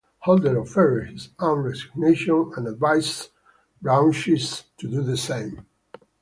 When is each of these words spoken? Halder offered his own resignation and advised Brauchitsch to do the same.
Halder 0.21 0.59
offered 0.59 1.11
his 1.11 1.29
own 1.39 1.59
resignation 1.59 2.51
and 2.57 2.67
advised 2.67 3.29
Brauchitsch 3.83 4.63
to 4.77 4.87
do 4.89 5.03
the 5.03 5.15
same. 5.15 5.63